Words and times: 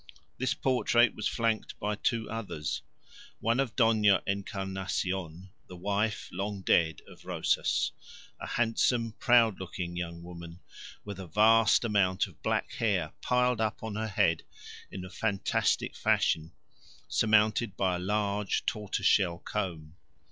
This 0.39 0.55
portrait 0.55 1.13
was 1.13 1.27
flanked 1.27 1.79
by 1.79 1.93
two 1.93 2.27
others; 2.27 2.81
one 3.39 3.59
of 3.59 3.75
Dona 3.75 4.23
Encarnacion, 4.25 5.51
the 5.67 5.75
wife, 5.75 6.27
long 6.31 6.63
dead, 6.63 7.03
of 7.07 7.23
Rosas; 7.23 7.91
a 8.39 8.47
handsome, 8.47 9.11
proud 9.19 9.59
looking 9.59 9.95
young 9.95 10.23
woman 10.23 10.59
with 11.05 11.19
a 11.19 11.27
vast 11.27 11.85
amount 11.85 12.25
of 12.25 12.41
black 12.41 12.71
hair 12.73 13.13
piled 13.21 13.61
up 13.61 13.83
on 13.83 13.93
her 13.93 14.07
head 14.07 14.41
in 14.89 15.05
a 15.05 15.09
fantastic 15.11 15.95
fashion, 15.95 16.53
surmounted 17.07 17.77
by 17.77 17.95
a 17.95 17.99
large 17.99 18.65
tortoiseshell 18.65 19.37
comb. 19.45 19.97